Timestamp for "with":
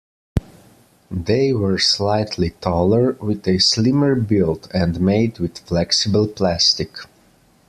3.21-3.47, 5.37-5.59